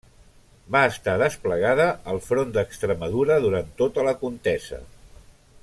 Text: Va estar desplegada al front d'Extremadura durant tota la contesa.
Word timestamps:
Va 0.75 0.79
estar 0.91 1.13
desplegada 1.21 1.85
al 2.13 2.21
front 2.29 2.55
d'Extremadura 2.57 3.39
durant 3.45 3.69
tota 3.83 4.07
la 4.09 4.15
contesa. 4.23 4.85